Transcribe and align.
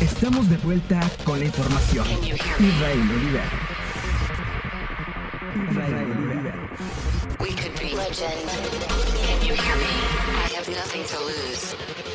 Estamos 0.00 0.48
de 0.48 0.56
vuelta 0.58 1.00
con 1.24 1.40
la 1.40 1.46
información. 1.46 2.06
Israel 2.22 3.10
Oliver. 3.16 3.42
Israel 5.70 6.12
Oliver. 6.16 6.54
We 7.40 7.50
could 7.50 7.76
be 7.80 7.96
legend. 7.96 8.48
Can 9.26 9.42
you 9.44 9.54
hear 9.54 9.76
me? 9.76 9.90
I 10.44 10.50
have 10.54 10.68
nothing 10.68 11.04
to 11.04 11.18
lose. 11.24 12.07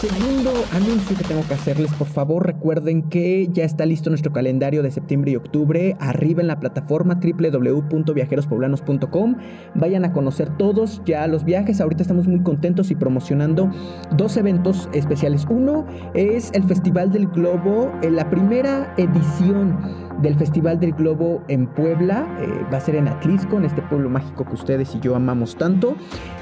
Segundo 0.00 0.50
anuncio 0.72 1.16
que 1.16 1.22
tengo 1.24 1.42
que 1.48 1.54
hacerles, 1.54 1.90
por 1.94 2.08
favor 2.08 2.44
recuerden 2.44 3.08
que 3.08 3.48
ya 3.50 3.64
está 3.64 3.86
listo 3.86 4.10
nuestro 4.10 4.34
calendario 4.34 4.82
de 4.82 4.90
septiembre 4.90 5.30
y 5.30 5.36
octubre, 5.36 5.96
arriba 5.98 6.42
en 6.42 6.48
la 6.48 6.60
plataforma 6.60 7.18
www.viajerospoblanos.com. 7.22 9.36
Vayan 9.74 10.04
a 10.04 10.12
conocer 10.12 10.54
todos 10.58 11.00
ya 11.06 11.26
los 11.26 11.44
viajes, 11.44 11.80
ahorita 11.80 12.02
estamos 12.02 12.28
muy 12.28 12.42
contentos 12.42 12.90
y 12.90 12.96
promocionando 12.96 13.70
dos 14.14 14.36
eventos 14.36 14.90
especiales. 14.92 15.46
Uno 15.48 15.86
es 16.12 16.50
el 16.52 16.64
Festival 16.64 17.10
del 17.10 17.28
Globo, 17.28 17.90
en 18.02 18.16
la 18.16 18.28
primera 18.28 18.92
edición 18.98 19.78
del 20.20 20.36
Festival 20.36 20.80
del 20.80 20.92
Globo 20.92 21.42
en 21.48 21.66
Puebla, 21.66 22.26
eh, 22.40 22.48
va 22.72 22.78
a 22.78 22.80
ser 22.80 22.96
en 22.96 23.08
Atlisco, 23.08 23.56
en 23.56 23.64
este 23.64 23.82
pueblo 23.82 24.08
mágico 24.08 24.44
que 24.44 24.54
ustedes 24.54 24.94
y 24.94 25.00
yo 25.00 25.14
amamos 25.14 25.56
tanto. 25.56 25.96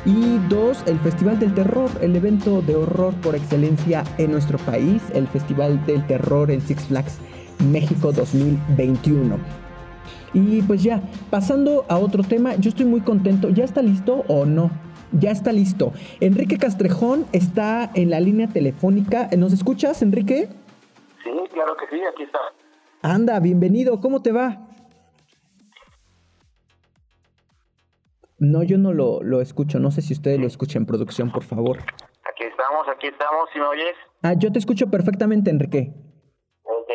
Y 0.05 0.39
dos, 0.49 0.83
el 0.87 0.99
Festival 1.01 1.39
del 1.39 1.55
Terror, 1.55 1.91
el 2.01 2.17
evento 2.17 2.63
de 2.63 2.77
horror 2.77 3.15
por 3.23 3.35
excelencia 3.35 4.05
en 4.19 4.33
nuestro 4.33 4.59
país, 4.59 5.03
el 5.15 5.27
Festival 5.29 5.85
del 5.87 6.07
Terror 6.07 6.51
en 6.51 6.61
Six 6.61 6.87
Flags 6.87 7.19
México 7.71 8.13
2021. 8.13 9.39
Y 10.35 10.63
pues 10.63 10.83
ya, 10.83 11.03
pasando 11.31 11.85
a 11.89 11.99
otro 11.99 12.23
tema, 12.23 12.55
yo 12.57 12.71
estoy 12.71 12.87
muy 12.87 13.01
contento. 13.01 13.51
¿Ya 13.51 13.65
está 13.65 13.83
listo 13.83 14.25
o 14.29 14.47
no? 14.47 14.71
Ya 15.13 15.31
está 15.31 15.53
listo. 15.53 15.93
Enrique 16.21 16.57
Castrejón 16.57 17.27
está 17.33 17.91
en 17.95 18.11
la 18.11 18.21
línea 18.21 18.49
telefónica. 18.49 19.29
¿Nos 19.37 19.53
escuchas, 19.53 20.01
Enrique? 20.01 20.49
Sí, 21.23 21.31
claro 21.53 21.77
que 21.77 21.95
sí, 21.95 22.03
aquí 22.03 22.23
está. 22.23 22.39
Anda, 23.03 23.41
bienvenido. 23.41 24.01
¿Cómo 24.01 24.23
te 24.23 24.31
va? 24.31 24.69
No, 28.39 28.63
yo 28.63 28.79
no 28.79 28.93
lo, 28.93 29.23
lo 29.23 29.41
escucho. 29.41 29.81
No 29.81 29.91
sé 29.91 30.03
si 30.03 30.13
ustedes 30.13 30.39
lo 30.39 30.47
escuchan 30.47 30.83
en 30.83 30.87
producción, 30.87 31.33
por 31.33 31.43
favor. 31.43 31.79
Aquí 31.79 32.45
estamos, 32.45 32.87
aquí 32.89 33.09
estamos, 33.09 33.49
¿sí 33.53 33.59
me 33.59 33.67
oyes? 33.67 33.95
Ah, 34.23 34.35
yo 34.35 34.53
te 34.53 34.59
escucho 34.61 34.89
perfectamente, 34.89 35.51
Enrique. 35.51 35.93
Ok. 36.63 36.91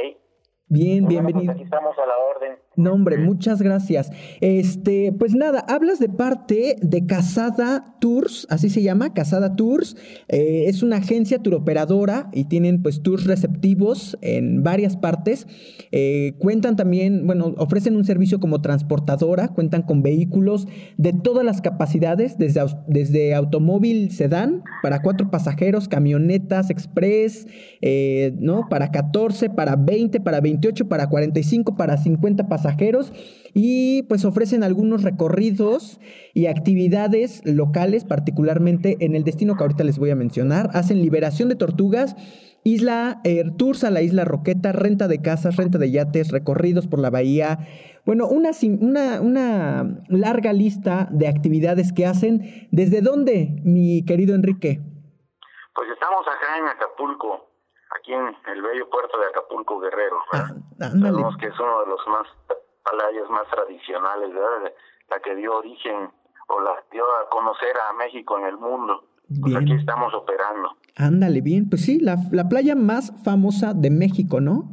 Bien, 0.70 1.08
bienvenido. 1.08 1.54
aquí 1.54 1.64
estamos 1.64 1.96
a 1.98 2.06
la 2.06 2.18
orden. 2.18 2.58
No, 2.76 2.94
hombre, 2.94 3.18
muchas 3.18 3.62
gracias. 3.62 4.12
Este, 4.40 5.12
pues 5.18 5.34
nada, 5.34 5.66
hablas 5.68 5.98
de 5.98 6.10
parte 6.10 6.76
de 6.82 7.08
Casada 7.08 7.96
Tours, 8.00 8.46
así 8.52 8.70
se 8.70 8.84
llama, 8.84 9.14
Casada 9.14 9.56
Tours. 9.56 9.96
Eh, 10.28 10.66
es 10.68 10.84
una 10.84 10.98
agencia 10.98 11.40
turoperadora 11.40 12.30
y 12.34 12.46
tienen 12.46 12.84
pues 12.84 13.02
tours 13.02 13.26
receptivos 13.26 14.18
en 14.22 14.62
varias 14.62 14.96
partes. 14.96 15.48
Eh, 15.92 16.36
cuentan 16.38 16.76
también, 16.76 17.26
bueno, 17.26 17.56
ofrecen 17.58 17.96
un 17.96 18.06
servicio 18.06 18.40
como 18.40 18.62
transportadora, 18.62 19.48
cuentan 19.48 19.82
con 19.82 20.04
vehículos 20.04 20.68
de 20.98 21.14
todas 21.14 21.44
las 21.44 21.62
capacidades, 21.62 22.38
desde, 22.38 22.62
desde 22.88 23.34
automóvil 23.34 24.12
sedán 24.12 24.64
para 24.84 25.02
cuatro 25.02 25.32
pasajeros, 25.32 25.88
camionetas 25.88 26.70
express, 26.70 27.48
eh, 27.82 28.36
¿no? 28.38 28.68
Para 28.70 28.92
14, 28.92 29.50
para 29.50 29.78
20, 29.78 30.20
para 30.20 30.42
28, 30.58 30.90
para 30.90 31.08
45, 31.08 31.76
para 31.76 31.98
50 31.98 32.48
pasajeros 32.48 33.14
y 33.54 34.04
pues 34.04 34.26
ofrecen 34.26 34.64
algunos 34.64 35.04
recorridos 35.04 36.00
y 36.34 36.48
actividades 36.48 37.42
locales, 37.46 38.06
particularmente 38.06 38.98
en 39.00 39.16
el 39.16 39.24
destino 39.24 39.56
que 39.56 39.64
ahorita 39.64 39.84
les 39.84 40.00
voy 40.00 40.10
a 40.10 40.16
mencionar. 40.16 40.70
Hacen 40.74 41.02
liberación 41.02 41.50
de 41.50 41.56
tortugas, 41.56 42.16
isla, 42.64 43.22
eh, 43.24 43.44
tours 43.58 43.84
a 43.84 43.92
la 43.92 44.02
isla 44.02 44.26
Roqueta, 44.26 44.72
renta 44.72 45.08
de 45.08 45.22
casas, 45.22 45.56
renta 45.58 45.78
de 45.78 45.92
yates, 45.92 46.32
recorridos 46.32 46.88
por 46.88 47.00
la 47.00 47.10
bahía. 47.10 47.60
Bueno, 48.06 48.28
una, 48.28 48.52
una, 48.80 49.22
una 49.22 50.00
larga 50.10 50.54
lista 50.54 51.08
de 51.12 51.28
actividades 51.28 51.94
que 51.94 52.06
hacen. 52.06 52.68
¿Desde 52.72 53.02
dónde, 53.02 53.62
mi 53.64 54.04
querido 54.06 54.34
Enrique? 54.34 54.82
Pues 55.74 55.90
estamos 55.94 56.22
acá 56.22 56.58
en 56.58 56.66
Acapulco, 56.66 57.47
aquí 58.08 58.14
en 58.14 58.54
el 58.54 58.62
bello 58.62 58.90
puerto 58.90 59.20
de 59.20 59.26
Acapulco 59.28 59.80
Guerrero. 59.80 60.18
Ah. 60.32 60.48
Sabemos 60.80 61.36
que 61.38 61.48
es 61.48 61.60
uno 61.60 61.82
de 61.82 61.88
los 61.88 62.00
más 62.08 62.28
playas 62.48 63.30
más 63.30 63.48
tradicionales, 63.50 64.34
¿verdad? 64.34 64.72
La 65.10 65.20
que 65.20 65.36
dio 65.36 65.58
origen 65.58 66.10
o 66.48 66.62
la 66.62 66.82
dio 66.92 67.04
a 67.04 67.30
conocer 67.30 67.76
a 67.90 67.94
México 67.94 68.38
en 68.40 68.46
el 68.46 68.58
mundo. 68.58 69.04
Pues 69.42 69.52
Bien. 69.54 69.58
aquí 69.58 69.74
estamos 69.74 70.14
operando. 70.14 70.78
Ándale, 70.96 71.42
bien. 71.42 71.70
Pues 71.70 71.84
sí, 71.84 72.00
la, 72.00 72.16
la 72.32 72.48
playa 72.48 72.76
más 72.76 73.12
famosa 73.26 73.74
de 73.74 73.90
México, 73.90 74.40
¿no? 74.40 74.64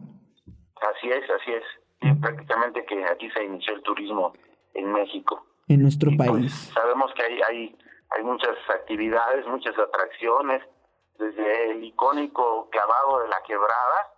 Así 0.94 1.10
es, 1.10 1.28
así 1.28 1.52
es. 1.52 1.64
Y 2.02 2.14
prácticamente 2.20 2.84
que 2.86 3.04
aquí 3.06 3.28
se 3.30 3.42
inició 3.44 3.74
el 3.74 3.82
turismo 3.82 4.32
en 4.74 4.92
México. 4.92 5.44
En 5.66 5.82
nuestro 5.82 6.10
Y, 6.12 6.16
pues, 6.16 6.30
país. 6.30 6.70
sabemos 6.72 7.10
que 7.16 7.22
hay, 7.24 7.40
hay, 7.50 7.78
hay 8.10 8.22
muchas 8.22 8.54
actividades, 8.72 9.44
muchas 9.48 9.76
atracciones, 9.76 10.62
desde 11.19 11.70
el 11.70 11.84
icónico 11.84 12.69
clavado 12.70 13.20
de 13.20 13.28
la 13.28 13.41
quebrada, 13.42 14.10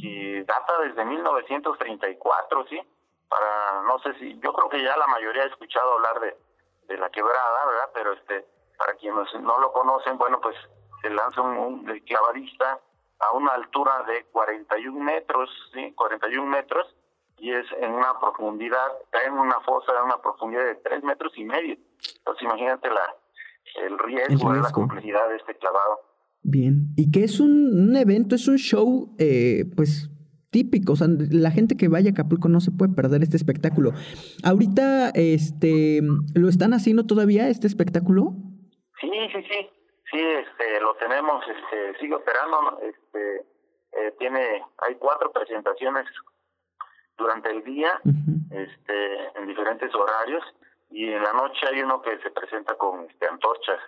que 0.00 0.44
data 0.46 0.78
desde 0.80 1.04
1934, 1.04 2.66
¿sí? 2.68 2.80
Para, 3.28 3.82
no 3.82 3.98
sé 4.00 4.14
si, 4.18 4.38
yo 4.40 4.52
creo 4.52 4.68
que 4.68 4.82
ya 4.82 4.96
la 4.96 5.06
mayoría 5.06 5.44
ha 5.44 5.46
escuchado 5.46 5.92
hablar 5.94 6.20
de, 6.20 6.36
de 6.88 6.98
la 6.98 7.08
quebrada, 7.10 7.66
¿verdad? 7.66 7.90
Pero 7.94 8.12
este, 8.12 8.46
para 8.76 8.94
quienes 8.94 9.32
no 9.40 9.58
lo 9.58 9.72
conocen, 9.72 10.18
bueno, 10.18 10.40
pues 10.40 10.56
se 11.00 11.10
lanza 11.10 11.40
un, 11.40 11.56
un 11.56 11.84
clavadista 12.00 12.78
a 13.20 13.32
una 13.32 13.52
altura 13.52 14.02
de 14.02 14.24
41 14.26 14.98
metros, 15.02 15.48
¿sí? 15.72 15.92
41 15.94 16.44
metros, 16.44 16.94
y 17.38 17.52
es 17.54 17.66
en 17.78 17.92
una 17.94 18.18
profundidad, 18.20 19.00
está 19.04 19.24
en 19.24 19.34
una 19.34 19.60
fosa 19.60 19.92
de 19.92 20.02
una 20.02 20.20
profundidad 20.20 20.64
de 20.64 20.74
3 20.76 21.02
metros 21.04 21.32
y 21.36 21.44
medio. 21.44 21.76
Entonces 22.18 22.42
imagínate 22.42 22.90
la, 22.90 23.14
el 23.76 23.98
riesgo, 23.98 24.48
El 24.50 24.56
la 24.56 24.62
riesgo. 24.62 24.72
complejidad 24.80 25.28
de 25.28 25.36
este 25.36 25.56
clavado. 25.56 26.00
Bien. 26.42 26.88
Y 26.96 27.10
que 27.10 27.24
es 27.24 27.40
un, 27.40 27.88
un 27.88 27.96
evento, 27.96 28.34
es 28.34 28.48
un 28.48 28.56
show, 28.56 29.14
eh, 29.18 29.64
pues 29.76 30.10
típico. 30.52 30.92
O 30.92 30.96
sea, 30.96 31.08
la 31.08 31.50
gente 31.50 31.76
que 31.76 31.88
vaya 31.88 32.10
a 32.10 32.12
Acapulco 32.12 32.48
no 32.48 32.60
se 32.60 32.70
puede 32.70 32.94
perder 32.94 33.22
este 33.22 33.36
espectáculo. 33.36 33.92
Ahorita, 34.44 35.10
este, 35.14 36.00
¿lo 36.34 36.48
están 36.48 36.74
haciendo 36.74 37.06
todavía 37.06 37.48
este 37.48 37.66
espectáculo? 37.66 38.34
Sí, 39.00 39.10
sí, 39.32 39.42
sí, 39.50 39.70
sí, 40.12 40.20
este, 40.20 40.80
lo 40.80 40.94
tenemos, 40.94 41.42
este, 41.48 41.98
sigue 41.98 42.14
operando, 42.14 42.78
este, 42.82 43.36
eh, 43.92 44.14
tiene, 44.18 44.62
hay 44.86 44.94
cuatro 44.96 45.32
presentaciones 45.32 46.06
durante 47.18 47.50
el 47.50 47.64
día, 47.64 48.00
este, 48.50 49.38
en 49.38 49.48
diferentes 49.48 49.92
horarios, 49.94 50.44
y 50.90 51.04
en 51.04 51.22
la 51.22 51.32
noche 51.32 51.66
hay 51.66 51.82
uno 51.82 52.00
que 52.02 52.18
se 52.22 52.30
presenta 52.30 52.74
con 52.76 53.06
este, 53.10 53.26
antorchas, 53.26 53.80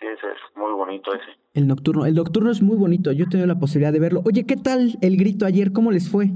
sí, 0.00 0.06
ese 0.06 0.26
es 0.32 0.56
muy 0.56 0.72
bonito 0.72 1.12
ese. 1.14 1.38
El 1.54 1.68
nocturno. 1.68 2.06
El 2.06 2.14
nocturno 2.14 2.50
es 2.50 2.62
muy 2.62 2.76
bonito. 2.76 3.12
Yo 3.12 3.24
he 3.24 3.28
tenido 3.28 3.46
la 3.46 3.58
posibilidad 3.58 3.92
de 3.92 4.00
verlo. 4.00 4.22
Oye, 4.24 4.46
¿qué 4.46 4.56
tal 4.56 4.98
el 5.02 5.16
grito 5.16 5.46
ayer? 5.46 5.72
¿Cómo 5.72 5.90
les 5.90 6.10
fue? 6.10 6.26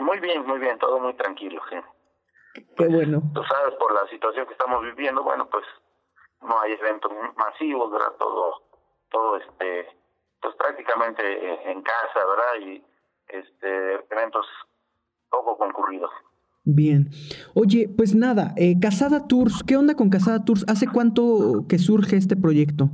Muy 0.00 0.20
bien, 0.20 0.46
muy 0.46 0.58
bien, 0.58 0.78
todo 0.78 0.98
muy 1.00 1.14
tranquilo, 1.14 1.60
sí. 1.70 1.76
Qué 2.76 2.86
bueno. 2.88 3.22
Tú 3.34 3.42
sabes, 3.44 3.74
por 3.76 3.92
la 3.94 4.08
situación 4.08 4.46
que 4.46 4.52
estamos 4.52 4.82
viviendo, 4.82 5.22
bueno, 5.22 5.48
pues 5.50 5.64
no 6.42 6.60
hay 6.60 6.72
eventos 6.72 7.12
masivos, 7.36 7.90
¿verdad? 7.90 8.12
Todo, 8.18 8.62
todo 9.10 9.36
este, 9.36 9.88
pues 10.40 10.54
prácticamente 10.56 11.22
eh, 11.22 11.70
en 11.70 11.82
casa, 11.82 12.20
¿verdad? 12.26 12.66
Y 12.66 12.84
este, 13.28 13.94
eventos 14.10 14.46
poco 15.30 15.56
concurridos. 15.58 16.10
Bien. 16.70 17.10
Oye, 17.54 17.88
pues 17.96 18.16
nada, 18.16 18.52
eh, 18.56 18.74
Casada 18.80 19.28
Tours, 19.28 19.62
¿qué 19.64 19.76
onda 19.76 19.94
con 19.94 20.10
Casada 20.10 20.44
Tours? 20.44 20.64
¿Hace 20.68 20.88
cuánto 20.92 21.64
que 21.68 21.78
surge 21.78 22.16
este 22.16 22.34
proyecto? 22.36 22.90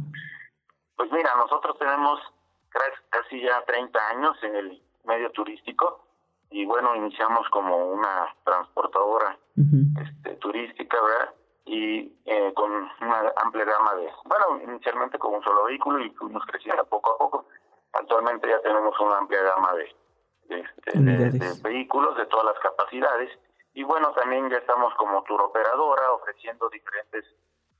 Pues 0.97 1.11
mira, 1.11 1.31
nosotros 1.38 1.79
tenemos 1.79 2.20
casi- 2.69 3.41
ya 3.41 3.64
30 3.67 3.99
años 4.14 4.37
en 4.43 4.56
el 4.56 4.82
medio 5.06 5.31
turístico 5.32 6.05
y 6.50 6.67
bueno, 6.67 6.94
iniciamos 6.97 7.49
como 7.50 7.93
una 7.93 8.26
transportadora 8.44 9.38
este, 9.56 10.37
turística, 10.37 10.97
¿verdad? 11.02 11.35
Y 11.64 12.12
eh, 12.26 12.52
con 12.55 12.70
una 12.73 13.32
amplia 13.43 13.64
gama 13.64 13.94
de, 13.94 14.06
bueno, 14.26 14.70
inicialmente 14.70 15.19
con 15.19 15.32
un 15.35 15.43
solo 15.43 15.64
vehículo 15.64 16.05
y 16.05 16.11
fuimos 16.11 16.44
creciendo 16.44 16.85
poco 16.85 17.14
a 17.14 17.19
poco. 17.19 17.47
Actualmente 17.94 18.49
ya 18.49 18.61
tenemos 18.61 18.94
una 19.00 19.17
amplia 19.19 19.43
gama 19.43 19.73
de, 19.75 20.55
de, 20.56 20.61
este, 20.61 20.93
de- 20.93 20.99
Unidades. 20.99 21.62
de 21.62 21.69
vehículos 21.70 22.17
de 22.19 22.26
todas 22.26 22.44
las 22.47 22.58
capacidades. 22.62 23.31
Y 23.75 23.85
bueno, 23.85 24.13
también 24.13 24.51
ya 24.51 24.59
estamos 24.59 24.95
como 24.95 25.23
tour 25.25 25.41
operadora 25.43 26.13
ofreciendo 26.13 26.69
diferentes 26.69 27.25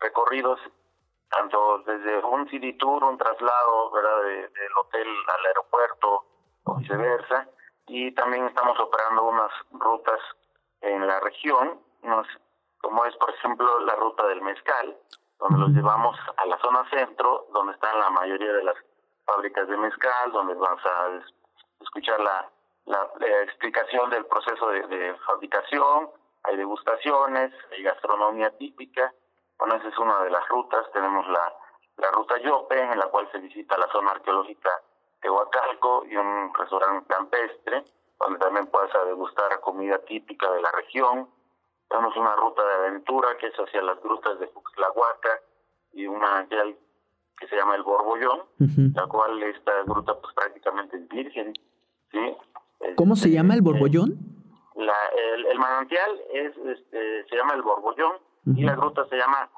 recorridos, 0.01 0.59
tanto 1.31 1.79
desde 1.87 2.19
un 2.25 2.49
city 2.49 2.73
tour, 2.79 3.05
un 3.05 3.19
traslado, 3.19 3.91
¿verdad? 3.91 4.23
De- 4.23 4.49
del 4.49 4.73
hotel 4.81 5.09
al 5.39 5.47
aeropuerto 5.47 6.25
o 6.65 6.75
viceversa. 6.77 7.49
Y 7.87 8.13
también 8.15 8.47
estamos 8.47 8.79
operando 8.81 9.25
unas 9.25 9.51
rutas 9.73 10.21
en 10.81 11.07
la 11.07 11.21
región, 11.21 11.81
como 12.81 13.05
es 13.05 13.17
por 13.17 13.31
ejemplo 13.31 13.81
la 13.81 13.95
ruta 13.97 14.27
del 14.29 14.41
mezcal, 14.43 14.97
donde 15.39 15.59
los 15.59 15.71
llevamos 15.71 16.17
a 16.37 16.47
la 16.47 16.59
zona 16.59 16.89
centro, 16.91 17.47
donde 17.53 17.73
están 17.75 17.99
la 17.99 18.11
mayoría 18.11 18.53
de 18.53 18.65
las 18.65 18.77
fábricas 19.27 19.69
de 19.69 19.77
mezcal, 19.77 20.33
donde 20.33 20.55
vamos 20.55 20.81
a 20.87 21.21
escuchar 21.81 22.19
la, 22.21 22.49
la, 22.87 23.09
explicación 23.45 24.11
del 24.11 24.27
proceso 24.27 24.69
de, 24.69 25.15
fabricación, 25.27 26.11
hay 26.45 26.57
degustaciones, 26.57 27.53
hay 27.71 27.83
gastronomía 27.83 28.51
típica. 28.59 29.13
Bueno, 29.59 29.77
esa 29.77 29.89
es 29.89 29.99
una 29.99 30.23
de 30.25 30.31
las 30.31 30.47
rutas. 30.49 30.91
Tenemos 30.93 31.27
la, 31.29 31.55
la 31.99 32.11
ruta 32.11 32.39
Yope, 32.39 32.81
en 32.81 32.99
la 32.99 33.07
cual 33.07 33.29
se 33.31 33.39
visita 33.39 33.79
la 33.79 33.89
zona 33.93 34.13
arqueológica 34.13 34.71
de 35.23 35.31
Huacalco 35.31 36.05
y 36.07 36.17
un 36.17 36.53
restaurante 36.55 37.07
campestre, 37.07 37.85
donde 38.19 38.39
también 38.39 38.67
puedes 38.67 38.91
degustar 39.07 39.61
comida 39.61 39.99
típica 40.01 40.51
de 40.51 40.63
la 40.63 40.71
región. 40.73 41.29
Tenemos 41.89 42.17
una 42.17 42.35
ruta 42.37 42.65
de 42.65 42.75
aventura 42.75 43.37
que 43.39 43.49
es 43.49 43.55
hacia 43.55 43.83
las 43.83 44.01
grutas 44.03 44.39
de 44.41 44.51
Huaca 44.95 45.41
y 45.93 46.07
una 46.07 46.47
que 46.49 47.49
se 47.49 47.57
llama 47.57 47.75
el 47.75 47.83
Borbollón, 47.83 48.43
la 48.95 49.07
cual 49.07 49.43
esta 49.43 49.83
gruta 49.85 50.19
pues 50.21 50.35
prácticamente 50.35 50.97
es 50.97 51.09
virgen, 51.09 51.53
¿sí? 52.11 52.37
¿Cómo 52.97 53.17
se 53.17 53.31
llama 53.31 53.55
el 53.55 53.61
este, 53.61 53.71
Borbollón? 53.71 54.19
La, 54.77 54.95
el, 55.51 55.59
manantial 55.59 56.11
es, 56.33 56.57
este, 56.57 57.25
se 57.29 57.37
llama 57.37 57.55
el 57.55 57.63
Borbollón 57.63 58.17
y 58.47 58.63
la 58.63 58.75
gruta 58.75 59.07
se 59.09 59.17
llama 59.17 59.49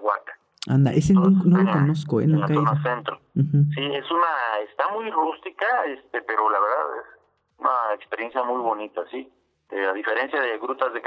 Huaca. 0.00 0.38
Anda, 0.68 0.92
ese 0.92 1.14
no, 1.14 1.24
lo 1.24 1.72
conozco, 1.72 2.20
¿eh? 2.20 2.24
En 2.24 2.40
la 2.40 2.46
zona 2.46 2.82
centro. 2.82 3.20
Sí, 3.34 3.84
es 3.94 4.10
una, 4.10 4.58
está 4.68 4.88
muy 4.92 5.10
rústica, 5.10 5.66
este, 5.86 6.20
pero 6.22 6.50
la 6.50 6.60
verdad 6.60 6.84
es 6.98 7.18
una 7.58 7.94
experiencia 7.94 8.42
muy 8.42 8.60
bonita, 8.60 9.02
sí. 9.10 9.32
Eh, 9.70 9.86
a 9.86 9.92
diferencia 9.92 10.40
de 10.40 10.58
grutas 10.58 10.92
de 10.92 11.00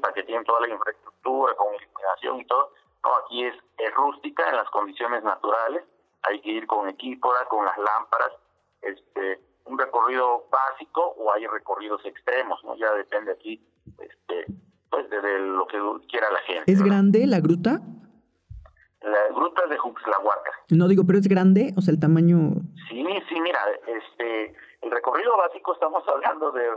para 0.00 0.14
que 0.14 0.22
tienen 0.24 0.44
toda 0.44 0.60
la 0.60 0.68
infraestructura 0.68 1.54
con 1.54 1.68
iluminación 1.74 2.40
y 2.40 2.46
todo, 2.46 2.72
no, 3.02 3.10
aquí 3.24 3.44
es, 3.44 3.54
es 3.78 3.94
rústica 3.94 4.48
en 4.48 4.56
las 4.56 4.68
condiciones 4.70 5.22
naturales, 5.22 5.84
hay 6.22 6.40
que 6.40 6.50
ir 6.50 6.66
con 6.66 6.88
equipo, 6.88 7.30
con 7.48 7.64
las 7.64 7.76
lámparas, 7.78 8.32
este, 8.82 9.40
un 9.64 9.78
recorrido 9.78 10.46
básico 10.50 11.14
o 11.16 11.32
hay 11.32 11.46
recorridos 11.46 12.04
extremos, 12.04 12.62
¿no? 12.64 12.76
Ya 12.76 12.92
depende 12.94 13.32
aquí, 13.32 13.66
este, 13.98 14.46
pues 14.90 15.08
de, 15.10 15.38
lo 15.40 15.66
que 15.66 15.78
quiera 16.08 16.30
la 16.30 16.40
gente. 16.40 16.70
¿Es 16.70 16.82
grande 16.82 17.26
la 17.26 17.40
gruta? 17.40 17.80
La 19.00 19.28
gruta 19.34 19.66
de 19.66 19.76
Juxlahuaca. 19.76 20.52
No 20.70 20.88
digo, 20.88 21.04
pero 21.06 21.18
es 21.18 21.28
grande, 21.28 21.74
o 21.76 21.80
sea, 21.80 21.92
el 21.92 22.00
tamaño. 22.00 22.52
Sí, 22.88 23.06
sí, 23.28 23.40
mira, 23.40 23.60
este, 23.86 24.54
el 24.82 24.90
recorrido 24.90 25.36
básico 25.36 25.74
estamos 25.74 26.02
hablando 26.08 26.52
de 26.52 26.68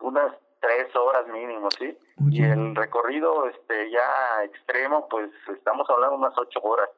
unas 0.00 0.32
tres 0.60 0.94
horas 0.96 1.26
mínimo, 1.28 1.70
¿sí? 1.70 1.96
Y 2.30 2.42
el 2.42 2.74
recorrido 2.74 3.46
este 3.48 3.90
ya 3.90 4.44
extremo, 4.44 5.08
pues 5.08 5.30
estamos 5.54 5.88
hablando 5.90 6.16
unas 6.16 6.36
ocho 6.38 6.60
horas, 6.62 6.88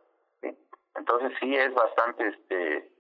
¿sí? 0.41 0.57
Entonces 0.95 1.33
sí 1.41 1.55
es 1.55 1.75
bastante 1.75 2.29
este 2.29 2.93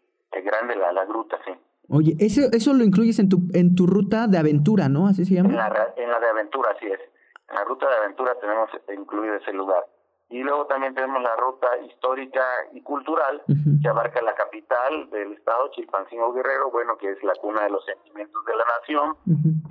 grande 0.43 0.77
la, 0.77 0.93
la 0.93 1.05
gruta, 1.05 1.39
sí. 1.45 1.53
Oye, 1.89 2.17
eso, 2.19 2.43
eso 2.53 2.75
lo 2.75 2.85
incluyes 2.85 3.19
en 3.19 3.29
tu, 3.29 3.39
en 3.55 3.75
tu 3.75 3.87
ruta 3.87 4.27
de 4.27 4.39
aventura, 4.39 4.89
¿no? 4.89 5.07
¿Así 5.07 5.25
se 5.25 5.35
llama? 5.35 5.51
En 5.51 5.57
la, 5.57 5.95
en 5.97 6.11
la 6.11 6.19
de 6.19 6.29
aventura, 6.29 6.71
así 6.77 6.87
es. 6.87 7.01
En 7.49 7.55
la 7.55 7.65
ruta 7.65 7.89
de 7.89 7.97
aventura 7.97 8.35
tenemos 8.41 8.71
incluido 8.93 9.35
ese 9.37 9.53
lugar. 9.53 9.85
Y 10.29 10.43
luego 10.43 10.67
también 10.67 10.93
tenemos 10.93 11.23
la 11.23 11.37
ruta 11.37 11.69
histórica 11.87 12.45
y 12.73 12.83
cultural 12.83 13.43
que 13.81 13.89
abarca 13.89 14.21
la 14.23 14.35
capital 14.35 15.09
del 15.11 15.35
estado, 15.35 15.71
Chilpancingo 15.71 16.33
Guerrero, 16.33 16.69
bueno, 16.73 16.99
que 16.99 17.13
es 17.13 17.23
la 17.23 17.35
cuna 17.37 17.63
de 17.63 17.71
los 17.71 17.85
sentimientos 17.85 18.45
de 18.45 18.57
la 18.57 18.65
nación. 18.81 19.17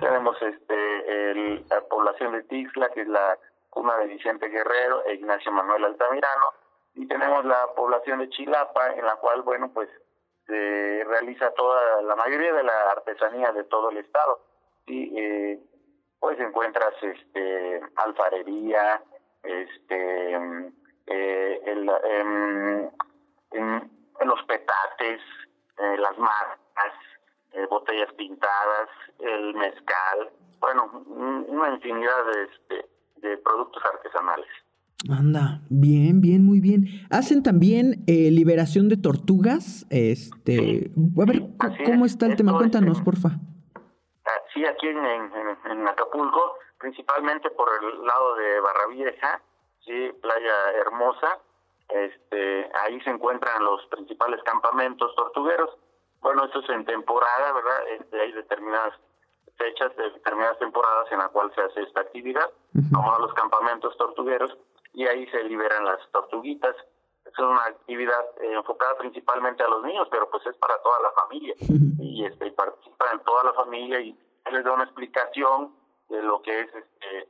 Tenemos 0.00 0.40
este 0.40 1.30
el, 1.30 1.66
la 1.68 1.82
población 1.82 2.32
de 2.32 2.42
Tixla, 2.44 2.88
que 2.88 3.02
es 3.02 3.08
la 3.08 3.38
cuna 3.68 3.98
de 3.98 4.06
Vicente 4.06 4.48
Guerrero 4.48 5.04
e 5.04 5.16
Ignacio 5.16 5.52
Manuel 5.52 5.84
Altamirano. 5.84 6.46
Y 6.94 7.06
tenemos 7.06 7.44
la 7.44 7.74
población 7.76 8.20
de 8.20 8.30
Chilapa, 8.30 8.94
en 8.94 9.04
la 9.04 9.16
cual, 9.16 9.42
bueno, 9.42 9.70
pues 9.74 9.90
se 10.46 11.04
realiza 11.04 11.50
toda, 11.52 12.02
la 12.02 12.16
mayoría 12.16 12.52
de 12.52 12.62
la 12.62 12.90
artesanía 12.92 13.52
de 13.52 13.64
todo 13.64 13.90
el 13.90 13.98
estado. 13.98 14.40
Y 14.86 15.18
eh, 15.18 15.60
pues 16.20 16.38
encuentras 16.40 16.94
este 17.02 17.80
alfarería, 17.96 19.02
este 19.42 20.72
eh, 21.06 21.60
el, 21.64 21.88
em, 22.04 22.90
los 24.24 24.42
petates, 24.44 25.20
eh, 25.78 25.96
las 25.98 26.18
marcas, 26.18 26.94
eh, 27.52 27.66
botellas 27.66 28.12
pintadas, 28.14 28.88
el 29.20 29.54
mezcal, 29.54 30.30
bueno, 30.58 30.90
una 31.06 31.70
infinidad 31.70 32.24
de, 32.26 32.42
este, 32.44 32.88
de 33.16 33.38
productos 33.38 33.84
artesanales. 33.84 34.48
Anda, 35.10 35.60
bien, 35.68 36.20
bien, 36.20 36.44
muy 36.44 36.60
bien. 36.60 36.86
Hacen 37.10 37.42
también 37.42 38.04
eh, 38.06 38.30
liberación 38.30 38.88
de 38.88 38.96
tortugas. 38.96 39.86
Este, 39.90 40.90
a 40.96 41.24
ver, 41.24 41.42
¿cómo 41.84 42.06
está 42.06 42.26
el 42.26 42.36
tema? 42.36 42.56
Cuéntanos, 42.56 43.00
porfa. 43.02 43.30
Ah, 44.24 44.40
sí, 44.52 44.64
aquí 44.64 44.88
en, 44.88 44.98
en, 44.98 45.88
Acapulco, 45.88 46.58
principalmente 46.78 47.50
por 47.50 47.68
el 47.80 48.04
lado 48.04 48.34
de 48.36 48.60
Barra 48.60 48.86
Vieja, 48.88 49.42
sí, 49.84 50.10
playa 50.20 50.72
hermosa. 50.80 51.38
Este, 51.88 52.68
ahí 52.82 53.00
se 53.02 53.10
encuentran 53.10 53.62
los 53.62 53.86
principales 53.86 54.42
campamentos 54.42 55.14
tortugueros. 55.14 55.70
Bueno, 56.20 56.44
esto 56.46 56.60
es 56.60 56.70
en 56.70 56.84
temporada, 56.84 57.52
¿verdad? 57.52 57.88
Este, 58.00 58.20
hay 58.20 58.32
determinadas 58.32 58.94
fechas, 59.56 59.96
determinadas 59.96 60.58
temporadas 60.58 61.06
en 61.12 61.18
la 61.18 61.28
cual 61.28 61.52
se 61.54 61.60
hace 61.60 61.82
esta 61.82 62.00
actividad, 62.00 62.50
como 62.92 63.18
los 63.20 63.32
campamentos 63.34 63.96
tortugueros 63.96 64.56
y 64.96 65.06
ahí 65.06 65.26
se 65.26 65.44
liberan 65.44 65.84
las 65.84 65.98
tortuguitas. 66.10 66.74
Es 67.24 67.38
una 67.38 67.64
actividad 67.66 68.24
eh, 68.40 68.54
enfocada 68.54 68.96
principalmente 68.98 69.62
a 69.62 69.68
los 69.68 69.84
niños, 69.84 70.08
pero 70.10 70.28
pues 70.30 70.44
es 70.46 70.56
para 70.56 70.74
toda 70.82 71.00
la 71.02 71.10
familia 71.10 71.54
y 72.00 72.24
este 72.24 72.50
participan 72.52 73.22
toda 73.24 73.44
la 73.44 73.52
familia 73.52 74.00
y 74.00 74.18
les 74.50 74.64
da 74.64 74.72
una 74.72 74.84
explicación 74.84 75.74
de 76.08 76.22
lo 76.22 76.40
que 76.40 76.60
es 76.60 76.68
este 76.74 77.28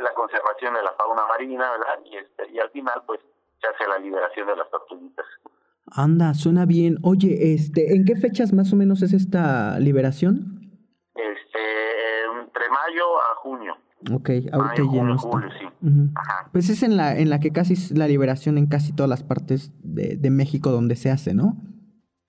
la 0.00 0.14
conservación 0.14 0.74
de 0.74 0.82
la 0.82 0.92
fauna 0.92 1.26
marina, 1.26 1.72
¿verdad? 1.72 1.98
Y 2.04 2.16
este 2.18 2.50
y 2.52 2.60
al 2.60 2.70
final 2.70 3.02
pues 3.04 3.20
se 3.60 3.66
hace 3.66 3.88
la 3.88 3.98
liberación 3.98 4.46
de 4.46 4.56
las 4.56 4.70
tortuguitas. 4.70 5.26
Anda, 5.90 6.34
suena 6.34 6.66
bien. 6.66 6.98
Oye, 7.02 7.54
este, 7.54 7.96
¿en 7.96 8.04
qué 8.04 8.14
fechas 8.14 8.52
más 8.52 8.72
o 8.72 8.76
menos 8.76 9.02
es 9.02 9.12
esta 9.12 9.80
liberación? 9.80 10.70
Este, 11.14 12.24
entre 12.42 12.68
mayo 12.68 13.20
a 13.22 13.34
junio. 13.36 13.76
Ok, 14.12 14.30
ahorita 14.52 14.82
ya 14.92 15.02
no 15.02 15.16
está. 15.16 16.50
Pues 16.52 16.70
es 16.70 16.82
en 16.84 16.96
la, 16.96 17.16
en 17.16 17.30
la 17.30 17.40
que 17.40 17.52
casi 17.52 17.72
es 17.72 17.90
la 17.90 18.06
liberación 18.06 18.56
en 18.56 18.68
casi 18.68 18.94
todas 18.94 19.10
las 19.10 19.24
partes 19.24 19.72
de, 19.82 20.16
de, 20.16 20.30
México 20.30 20.70
donde 20.70 20.94
se 20.94 21.10
hace, 21.10 21.34
¿no? 21.34 21.54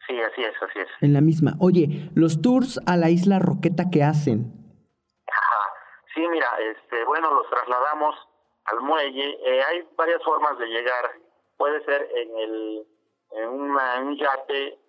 Sí, 0.08 0.20
así 0.20 0.42
es, 0.42 0.56
así 0.64 0.80
es. 0.80 0.88
En 1.02 1.14
la 1.14 1.22
misma. 1.22 1.54
Oye, 1.60 2.10
los 2.16 2.42
tours 2.42 2.80
a 2.88 2.98
la 2.98 3.12
isla 3.12 3.38
Roqueta 3.38 3.92
que 3.92 4.04
hacen. 4.04 4.52
Ajá. 5.32 5.62
Sí, 6.16 6.28
mira, 6.28 6.48
este, 6.72 7.06
bueno, 7.06 7.32
los 7.36 7.48
trasladamos 7.50 8.16
al 8.66 8.82
muelle. 8.82 9.38
Eh, 9.46 9.62
hay 9.70 9.88
varias 9.96 10.24
formas 10.24 10.58
de 10.58 10.66
llegar. 10.66 11.06
Puede 11.56 11.84
ser 11.86 12.08
en 12.16 12.38
el 12.38 12.88
en, 13.32 13.48
una, 13.48 14.02
un 14.02 14.18
yate 14.18 14.80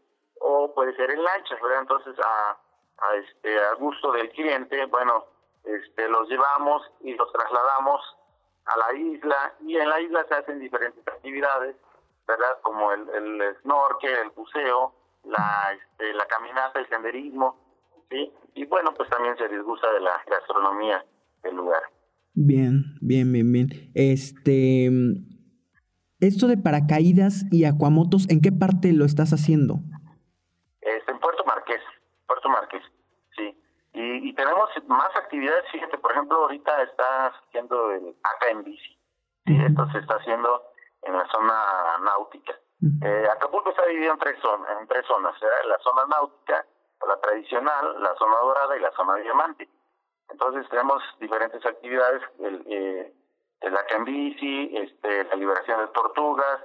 o 0.41 0.73
puede 0.75 0.97
ser 0.97 1.11
en 1.11 1.23
lanchas, 1.23 1.61
¿verdad? 1.61 1.81
Entonces, 1.83 2.15
a, 2.25 2.53
a 2.53 3.17
este 3.17 3.59
a 3.59 3.75
gusto 3.75 4.13
del 4.13 4.31
cliente, 4.31 4.87
bueno, 4.87 5.27
este, 5.64 6.09
los 6.09 6.29
llevamos 6.29 6.83
y 7.02 7.14
los 7.14 7.33
trasladamos 7.33 8.00
a 8.67 8.76
la 8.79 8.99
isla 8.99 9.55
y 9.61 9.76
en 9.76 9.88
la 9.88 10.00
isla 10.00 10.25
se 10.29 10.35
hacen 10.35 10.61
diferentes 10.61 11.07
actividades, 11.07 11.76
¿verdad? 12.26 12.61
Como 12.62 12.93
el, 12.93 13.09
el 13.11 13.57
snorkel, 13.62 14.14
el 14.25 14.31
buceo, 14.31 14.95
la, 15.25 15.73
este, 15.75 16.12
la 16.14 16.26
caminata, 16.26 16.79
el 16.79 16.88
senderismo, 16.88 17.57
¿sí? 18.11 18.33
Y 18.55 18.67
bueno, 18.67 18.93
pues 18.95 19.09
también 19.11 19.37
se 19.37 19.49
disgusta 19.49 19.93
de 19.93 20.00
la 20.00 20.23
gastronomía 20.26 21.05
del 21.43 21.57
lugar. 21.57 21.83
Bien, 22.35 22.97
bien, 23.00 23.33
bien, 23.33 23.52
bien. 23.52 23.69
Este, 23.95 24.88
esto 26.21 26.47
de 26.47 26.57
paracaídas 26.57 27.45
y 27.50 27.64
acuamotos, 27.64 28.29
¿en 28.31 28.40
qué 28.40 28.52
parte 28.52 28.93
lo 28.93 29.05
estás 29.05 29.33
haciendo? 29.33 29.81
Este, 30.81 31.11
en 31.11 31.19
Puerto 31.19 31.45
Marqués, 31.45 31.81
Puerto 32.26 32.49
Marqués. 32.49 32.83
Y, 34.00 34.33
tenemos 34.35 34.71
más 34.87 35.14
actividades, 35.16 35.64
fíjate, 35.71 35.99
por 35.99 36.12
ejemplo, 36.12 36.38
ahorita 36.38 36.83
está 36.83 37.26
haciendo 37.26 37.90
el 37.92 38.16
acá 38.23 38.49
en 38.50 38.64
bici. 38.64 38.99
Esto 39.45 39.87
se 39.92 39.99
está 39.99 40.14
haciendo 40.14 40.62
en 41.02 41.16
la 41.16 41.26
zona 41.26 41.99
náutica. 42.04 42.54
eh, 43.02 43.28
Acapulco 43.33 43.71
está 43.71 43.85
dividido 43.87 44.12
en 44.12 44.19
tres 44.19 44.38
zonas, 44.40 44.80
en 44.80 44.87
tres 44.87 45.04
zonas, 45.07 45.35
la 45.66 45.78
zona 45.78 46.07
náutica, 46.07 46.64
la 47.07 47.21
tradicional, 47.21 48.02
la 48.02 48.14
zona 48.16 48.37
dorada 48.37 48.76
y 48.76 48.80
la 48.80 48.92
zona 48.92 49.16
diamante. 49.16 49.69
Entonces 50.30 50.69
tenemos 50.71 51.02
diferentes 51.19 51.64
actividades, 51.66 52.23
el, 52.38 52.64
eh, 52.69 53.12
el 53.61 53.76
acá 53.76 53.97
en 53.97 54.04
bici, 54.04 54.76
este, 54.76 55.25
la 55.25 55.35
liberación 55.35 55.80
de 55.80 55.88
tortugas, 55.88 56.61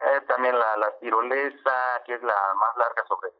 eh, 0.00 0.20
también 0.26 0.58
la, 0.58 0.76
la 0.78 0.98
tirolesa, 0.98 2.02
que 2.06 2.14
es 2.14 2.22
la 2.22 2.54
más 2.54 2.76
larga 2.76 3.04
sobre, 3.06 3.30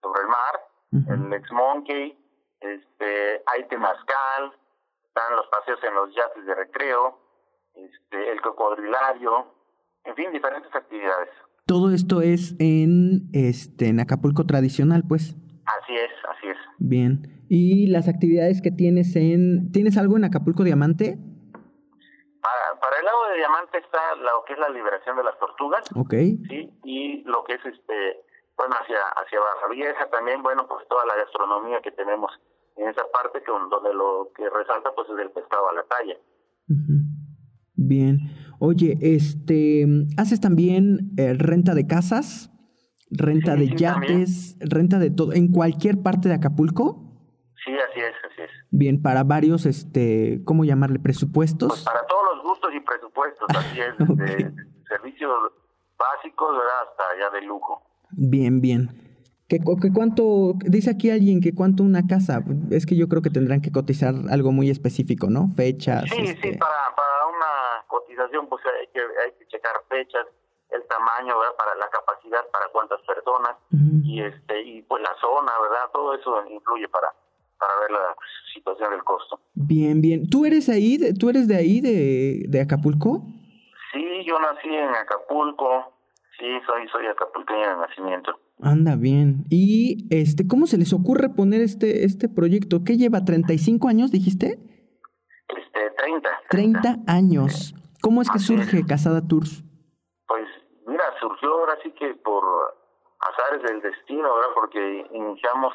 sobre 0.00 0.22
el 0.22 0.28
mar, 0.28 0.60
el 0.92 1.32
ex 1.32 1.50
monkey, 1.50 2.25
este, 2.60 3.42
hay 3.46 3.66
temazcal, 3.68 4.52
están 5.06 5.36
los 5.36 5.46
paseos 5.48 5.78
en 5.84 5.94
los 5.94 6.14
yates 6.14 6.46
de 6.46 6.54
recreo, 6.54 7.18
este, 7.74 8.32
el 8.32 8.40
cocodrilario, 8.40 9.54
en 10.04 10.14
fin, 10.14 10.32
diferentes 10.32 10.74
actividades. 10.74 11.30
Todo 11.66 11.90
esto 11.90 12.22
es 12.22 12.54
en 12.60 13.28
este 13.32 13.88
en 13.88 14.00
Acapulco 14.00 14.46
tradicional, 14.46 15.02
pues. 15.08 15.34
Así 15.66 15.94
es, 15.96 16.10
así 16.30 16.46
es. 16.48 16.56
Bien. 16.78 17.44
¿Y 17.48 17.88
las 17.88 18.08
actividades 18.08 18.62
que 18.62 18.70
tienes 18.70 19.16
en 19.16 19.72
tienes 19.72 19.96
algo 19.98 20.16
en 20.16 20.24
Acapulco 20.24 20.62
Diamante? 20.62 21.18
Para, 22.40 22.80
para 22.80 22.98
el 22.98 23.04
lado 23.04 23.28
de 23.30 23.36
Diamante 23.38 23.78
está 23.78 24.14
lo 24.14 24.44
que 24.46 24.52
es 24.52 24.58
la 24.60 24.68
liberación 24.68 25.16
de 25.16 25.24
las 25.24 25.36
tortugas, 25.40 25.82
Ok. 25.96 26.12
sí, 26.48 26.70
y 26.84 27.22
lo 27.24 27.42
que 27.42 27.54
es 27.54 27.66
este, 27.66 28.22
bueno, 28.56 28.74
hacia 28.80 28.98
hacia 29.16 29.40
Barra 29.40 29.68
Vieja 29.74 30.08
también, 30.10 30.42
bueno, 30.42 30.66
pues 30.68 30.86
toda 30.88 31.04
la 31.06 31.16
gastronomía 31.16 31.80
que 31.82 31.92
tenemos 31.92 32.30
en 32.76 32.88
esa 32.88 33.02
parte 33.12 33.42
que 33.42 33.50
donde 33.50 33.94
lo 33.94 34.30
que 34.36 34.48
resalta 34.50 34.92
pues 34.94 35.08
es 35.10 35.18
el 35.18 35.30
pescado 35.30 35.68
a 35.68 35.74
la 35.74 35.82
talla. 35.84 36.16
Bien. 37.74 38.18
Oye, 38.58 38.96
este, 39.02 39.86
¿haces 40.18 40.40
también 40.40 41.12
eh, 41.18 41.34
renta 41.34 41.74
de 41.74 41.86
casas? 41.86 42.50
¿Renta 43.10 43.54
Sí, 43.54 43.60
de 43.60 43.66
sí, 43.66 43.76
yates? 43.76 44.56
¿Renta 44.60 44.98
de 44.98 45.10
todo? 45.10 45.32
¿En 45.32 45.52
cualquier 45.52 46.02
parte 46.02 46.28
de 46.28 46.34
Acapulco? 46.34 47.02
Sí, 47.64 47.72
así 47.72 48.00
es, 48.00 48.14
así 48.30 48.42
es. 48.42 48.50
Bien, 48.70 49.00
para 49.02 49.24
varios, 49.24 49.66
este, 49.66 50.42
¿cómo 50.44 50.64
llamarle? 50.64 50.98
Pues 50.98 51.16
¿Presupuestos? 51.18 51.84
para 51.84 52.04
todos 52.06 52.22
los 52.34 52.44
gustos 52.44 52.70
y 52.74 52.80
presupuestos, 52.80 53.46
así 53.56 53.80
es, 53.80 53.94
desde 53.98 54.52
servicios 54.88 55.32
básicos, 55.98 56.52
¿verdad? 56.56 56.74
Hasta 56.90 57.04
ya 57.20 57.30
de 57.30 57.42
lujo. 57.46 57.82
Bien, 58.16 58.60
bien. 58.60 58.88
¿Qué, 59.48 59.58
qué 59.60 59.92
cuánto, 59.94 60.54
dice 60.64 60.90
aquí 60.90 61.10
alguien 61.10 61.40
que 61.40 61.54
cuánto 61.54 61.84
una 61.84 62.06
casa? 62.08 62.42
Es 62.70 62.84
que 62.84 62.96
yo 62.96 63.08
creo 63.08 63.22
que 63.22 63.30
tendrán 63.30 63.60
que 63.60 63.70
cotizar 63.70 64.12
algo 64.30 64.50
muy 64.50 64.70
específico, 64.70 65.28
¿no? 65.30 65.48
Fechas. 65.54 66.10
Sí, 66.10 66.22
este, 66.22 66.52
sí, 66.52 66.58
para, 66.58 66.96
para 66.96 67.26
una 67.28 67.86
cotización 67.86 68.48
pues 68.48 68.62
hay 68.66 68.88
que, 68.92 68.98
hay 69.00 69.32
que 69.38 69.46
checar 69.46 69.76
fechas, 69.88 70.26
el 70.72 70.82
tamaño, 70.88 71.38
¿verdad? 71.38 71.54
Para 71.56 71.76
la 71.76 71.88
capacidad, 71.90 72.40
para 72.52 72.66
cuántas 72.72 73.00
personas 73.02 73.54
y 74.02 74.20
este 74.20 74.62
y 74.62 74.82
pues 74.82 75.00
la 75.02 75.14
zona, 75.20 75.52
¿verdad? 75.62 75.90
Todo 75.92 76.14
eso 76.14 76.42
influye 76.50 76.88
para 76.88 77.06
para 77.58 77.72
ver 77.80 77.90
la 77.92 78.16
situación 78.52 78.90
del 78.90 79.04
costo. 79.04 79.40
Bien, 79.54 80.00
bien. 80.02 80.28
¿Tú 80.28 80.44
eres 80.44 80.68
ahí? 80.68 80.98
de- 80.98 81.14
¿Tú 81.14 81.30
eres 81.30 81.46
de 81.48 81.56
ahí, 81.56 81.80
de, 81.80 82.44
de 82.48 82.60
Acapulco? 82.60 83.22
Sí, 83.92 84.04
yo 84.26 84.38
nací 84.40 84.68
en 84.68 84.90
Acapulco. 84.90 85.95
Sí, 86.38 86.46
soy 86.66 86.86
soy 86.88 87.06
acapulqueño 87.06 87.60
de 87.68 87.76
nacimiento. 87.76 88.32
Anda 88.60 88.96
bien. 88.96 89.44
¿Y 89.50 90.06
este 90.10 90.46
cómo 90.46 90.66
se 90.66 90.76
les 90.78 90.92
ocurre 90.92 91.28
poner 91.30 91.60
este 91.60 92.04
este 92.04 92.28
proyecto? 92.28 92.84
¿Qué 92.84 92.96
lleva? 92.96 93.20
¿35 93.20 93.88
años, 93.88 94.10
dijiste? 94.10 94.58
Este, 95.48 95.90
30. 95.98 96.28
30 96.50 96.96
años. 97.06 97.74
¿Cómo 98.02 98.20
es 98.22 98.28
que 98.30 98.36
Así 98.36 98.54
es. 98.54 98.60
surge 98.60 98.86
Casada 98.86 99.26
Tours? 99.26 99.64
Pues 100.28 100.46
mira, 100.86 101.04
surgió 101.20 101.52
ahora 101.52 101.74
sí 101.82 101.90
que 101.92 102.14
por 102.16 102.44
azares 103.20 103.62
del 103.62 103.80
destino, 103.80 104.34
¿verdad? 104.34 104.50
Porque 104.54 105.06
iniciamos 105.12 105.72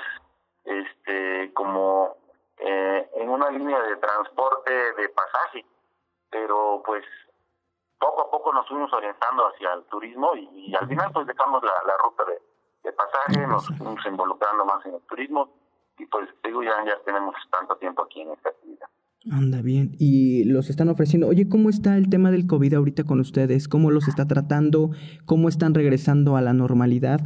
este 0.65 1.51
como 1.53 2.15
eh, 2.59 3.09
en 3.15 3.29
una 3.29 3.49
línea 3.49 3.81
de 3.81 3.95
transporte 3.97 4.71
de 4.71 5.09
pasaje, 5.09 5.65
pero 6.29 6.83
pues 6.85 7.03
poco 8.01 8.27
a 8.27 8.31
poco 8.31 8.51
nos 8.51 8.67
fuimos 8.67 8.91
orientando 8.91 9.47
hacia 9.47 9.73
el 9.73 9.83
turismo 9.85 10.35
y, 10.35 10.49
y 10.67 10.75
al 10.75 10.87
final 10.87 11.11
pues 11.13 11.27
dejamos 11.27 11.63
la, 11.63 11.71
la 11.85 11.93
ruta 12.03 12.23
de, 12.25 12.41
de 12.83 12.91
pasaje, 12.91 13.47
nos 13.47 13.67
fuimos 13.67 14.05
involucrando 14.05 14.65
más 14.65 14.85
en 14.85 14.95
el 14.95 15.01
turismo 15.01 15.49
y 15.97 16.05
pues 16.07 16.27
digo 16.43 16.63
ya, 16.63 16.83
ya 16.83 16.99
tenemos 17.05 17.35
tanto 17.51 17.77
tiempo 17.77 18.03
aquí 18.03 18.21
en 18.21 18.31
esta 18.31 18.49
actividad. 18.49 18.89
Anda 19.31 19.61
bien. 19.61 19.91
Y 19.99 20.45
los 20.45 20.71
están 20.71 20.89
ofreciendo. 20.89 21.27
Oye, 21.27 21.47
¿cómo 21.47 21.69
está 21.69 21.95
el 21.95 22.09
tema 22.09 22.31
del 22.31 22.47
COVID 22.47 22.73
ahorita 22.73 23.03
con 23.03 23.19
ustedes? 23.19 23.67
¿Cómo 23.67 23.91
los 23.91 24.07
está 24.07 24.27
tratando? 24.27 24.89
¿Cómo 25.27 25.47
están 25.47 25.75
regresando 25.75 26.35
a 26.37 26.41
la 26.41 26.53
normalidad? 26.53 27.19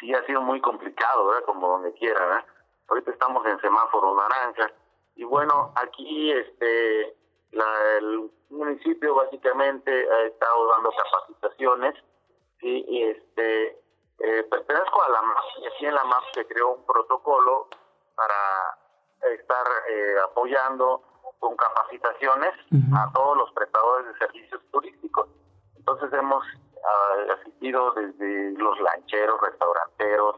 sí 0.00 0.12
ha 0.14 0.24
sido 0.26 0.40
muy 0.42 0.60
complicado, 0.60 1.26
¿verdad? 1.26 1.44
Como 1.44 1.68
donde 1.68 1.92
quiera, 1.92 2.18
¿verdad? 2.20 2.44
Ahorita 2.88 3.10
estamos 3.12 3.46
en 3.46 3.60
semáforo 3.60 4.16
naranja 4.16 4.72
y 5.14 5.24
bueno, 5.24 5.72
aquí 5.76 6.32
este 6.32 7.16
la, 7.52 7.98
el 7.98 8.30
municipio 8.50 9.14
básicamente 9.14 9.90
ha 9.90 10.22
estado 10.26 10.68
dando 10.68 10.90
capacitaciones 10.92 11.94
y 12.62 13.02
este 13.02 13.80
eh, 14.22 14.42
pertenezco 14.50 15.02
a 15.02 15.08
la 15.08 15.22
MAP 15.22 15.44
y 15.62 15.66
aquí 15.66 15.86
en 15.86 15.94
la 15.94 16.04
MAP 16.04 16.24
se 16.34 16.46
creó 16.46 16.74
un 16.74 16.84
protocolo 16.84 17.68
para 18.14 19.34
estar 19.34 19.66
eh, 19.88 20.14
apoyando 20.24 21.02
con 21.38 21.56
capacitaciones 21.56 22.52
a 22.94 23.10
todos 23.14 23.38
los 23.38 23.50
prestadores 23.52 24.06
de 24.08 24.18
servicios 24.18 24.60
turísticos. 24.70 25.28
Entonces 25.74 26.12
hemos 26.12 26.44
ah, 26.84 27.34
asistido 27.40 27.92
desde 27.92 28.52
los 28.58 28.78
lancheros, 28.80 29.40
restauranteros, 29.40 30.36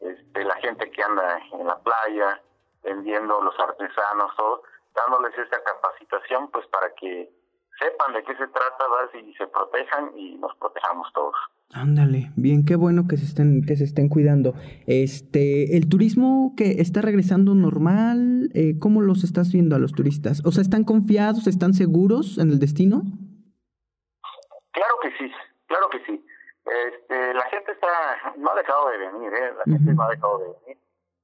este, 0.00 0.44
la 0.44 0.54
gente 0.56 0.88
que 0.90 1.02
anda 1.02 1.38
en 1.52 1.66
la 1.66 1.78
playa, 1.80 2.40
vendiendo 2.84 3.40
los 3.40 3.58
artesanos, 3.58 4.36
todo, 4.36 4.62
dándoles 4.96 5.36
esta 5.38 5.62
capacitación 5.62 6.50
pues 6.50 6.66
para 6.68 6.92
que 6.94 7.30
sepan 7.78 8.14
de 8.14 8.24
qué 8.24 8.32
se 8.36 8.48
trata, 8.48 8.84
y 9.14 9.34
se 9.34 9.46
protejan 9.46 10.16
y 10.16 10.36
nos 10.36 10.54
protejamos 10.56 11.12
todos. 11.12 11.34
Ándale, 11.72 12.30
bien, 12.36 12.64
qué 12.64 12.76
bueno 12.76 13.06
que 13.08 13.16
se 13.16 13.24
estén, 13.24 13.64
que 13.66 13.76
se 13.76 13.84
estén 13.84 14.08
cuidando. 14.08 14.54
Este, 14.86 15.76
el 15.76 15.88
turismo 15.88 16.54
que 16.56 16.80
está 16.80 17.02
regresando 17.02 17.54
normal, 17.54 18.50
eh, 18.54 18.78
¿cómo 18.78 19.00
los 19.00 19.24
estás 19.24 19.52
viendo 19.52 19.76
a 19.76 19.78
los 19.78 19.92
turistas? 19.92 20.42
O 20.46 20.52
sea, 20.52 20.62
¿están 20.62 20.84
confiados, 20.84 21.46
están 21.46 21.74
seguros 21.74 22.38
en 22.38 22.50
el 22.50 22.58
destino? 22.58 23.02
Claro 24.72 24.94
que 25.02 25.10
sí, 25.18 25.30
claro 25.66 25.88
que 25.90 25.98
sí. 26.06 26.24
Este, 26.64 27.34
la 27.34 27.44
gente 27.50 27.72
está, 27.72 28.34
no 28.36 28.50
ha 28.50 28.54
dejado 28.54 28.88
de 28.90 28.98
venir, 28.98 29.32
¿eh? 29.34 29.54
la 29.58 29.64
gente 29.64 29.92
no 29.92 30.02
ha 30.02 30.10
dejado 30.10 30.38
de 30.38 30.44
venir. 30.60 30.78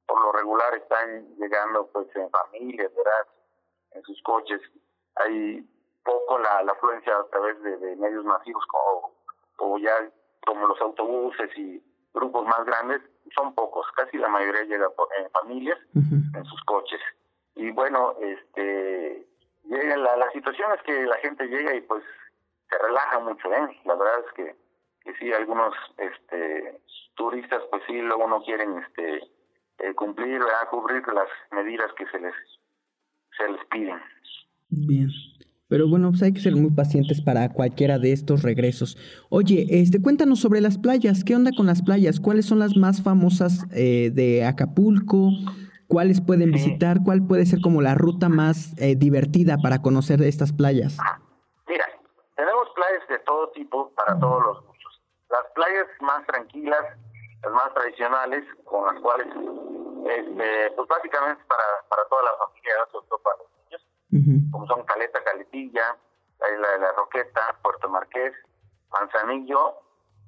Por 0.07 0.21
lo 0.23 0.33
regular 0.33 0.75
están 0.75 1.37
llegando 1.37 1.88
pues 1.93 2.09
en 2.17 2.29
familias, 2.31 2.91
¿verdad? 2.97 3.32
En 3.95 4.03
sus 4.03 4.21
coches. 4.23 4.61
Hay 5.17 5.67
poco 6.05 6.39
la, 6.39 6.63
la 6.63 6.73
afluencia 6.73 7.17
a 7.17 7.25
través 7.29 7.61
de, 7.63 7.77
de 7.77 7.97
medios 7.97 8.25
masivos 8.25 8.65
como, 8.67 9.15
como 9.57 9.79
ya 9.79 9.93
como 10.47 10.67
los 10.67 10.81
autobuses 10.81 11.51
y 11.57 11.83
grupos 12.15 12.47
más 12.47 12.65
grandes, 12.65 13.01
son 13.35 13.55
pocos, 13.55 13.87
casi 13.97 14.19
la 14.19 14.29
mayoría 14.29 14.65
llega 14.65 14.91
por, 14.91 15.09
en 15.19 15.31
familias 15.31 15.79
en 15.95 16.45
sus 16.45 16.63
coches. 16.65 17.01
Y 17.55 17.71
bueno, 17.71 18.17
este 18.21 19.27
llega 19.65 19.97
la, 19.97 20.17
la 20.17 20.31
situación 20.33 20.73
es 20.73 20.83
que 20.83 21.05
la 21.05 21.17
gente 21.19 21.47
llega 21.47 21.75
y 21.75 21.81
pues 21.83 22.03
se 22.69 22.79
relaja 22.79 23.19
mucho, 23.21 23.53
¿eh? 23.53 23.81
La 23.85 23.95
verdad 23.95 24.25
es 24.27 24.33
que, 24.33 24.57
que 25.05 25.15
sí, 25.19 25.33
algunos 25.33 25.75
este 25.99 26.81
turistas 27.15 27.63
pues 27.71 27.83
sí 27.87 28.01
luego 28.01 28.27
no 28.27 28.43
quieren 28.43 28.79
este 28.79 29.31
eh, 29.79 29.95
cumplir, 29.95 30.39
¿verdad? 30.41 30.69
cubrir 30.71 31.07
las 31.09 31.29
medidas 31.51 31.93
que 31.95 32.07
se 32.07 32.19
les 32.19 32.35
se 33.37 33.53
les 33.53 33.61
piden. 33.71 33.97
Bien. 34.71 35.09
Pero 35.69 35.89
bueno, 35.89 36.11
pues 36.11 36.23
hay 36.23 36.33
que 36.35 36.41
ser 36.41 36.55
muy 36.55 36.71
pacientes 36.71 37.23
para 37.23 37.49
cualquiera 37.49 37.99
de 37.99 38.12
estos 38.12 38.43
regresos. 38.43 38.99
Oye, 39.31 39.67
este, 39.71 40.03
cuéntanos 40.03 40.39
sobre 40.41 40.61
las 40.61 40.77
playas. 40.77 41.25
¿Qué 41.25 41.35
onda 41.35 41.51
con 41.57 41.65
las 41.67 41.81
playas? 41.81 42.21
¿Cuáles 42.21 42.45
son 42.45 42.59
las 42.59 42.77
más 42.77 43.03
famosas 43.03 43.67
eh, 43.73 44.11
de 44.12 44.45
Acapulco? 44.45 45.31
¿Cuáles 45.87 46.21
pueden 46.21 46.49
Sí. 46.49 46.53
visitar? 46.55 46.99
¿Cuál 47.05 47.27
puede 47.27 47.47
ser 47.47 47.61
como 47.62 47.81
la 47.81 47.95
ruta 47.95 48.29
más 48.29 48.75
eh, 48.79 48.97
divertida 48.97 49.57
para 49.62 49.81
conocer 49.81 50.21
estas 50.23 50.53
playas? 50.53 50.99
Mira, 51.67 51.85
tenemos 52.37 52.67
playas 52.75 53.09
de 53.09 53.19
todo 53.25 53.49
tipo 53.53 53.93
para 53.95 54.19
todos 54.19 54.43
los 54.45 54.57
gustos. 54.67 55.01
Las 55.31 55.53
playas 55.55 55.87
más 56.03 56.27
tranquilas, 56.27 56.81
las 57.43 57.53
más 57.53 57.73
tradicionales, 57.75 58.45
con 58.65 58.85
las 58.93 59.03
cuales, 59.03 59.27
este, 60.06 60.71
pues 60.73 60.88
básicamente 60.88 61.42
para, 61.44 61.64
para 61.88 62.04
toda 62.06 62.23
la 62.25 62.37
familia, 62.38 62.75
sobre 62.90 63.06
todo 63.09 63.18
para 63.21 63.37
los 63.38 63.49
niños, 63.64 64.50
como 64.50 64.66
son 64.66 64.85
Caleta, 64.85 65.23
Caletilla, 65.25 65.97
la 66.40 66.50
isla 66.50 66.68
de 66.73 66.78
la 66.78 66.92
Roqueta, 66.92 67.59
Puerto 67.62 67.88
Marqués, 67.88 68.32
Manzanillo 68.90 69.75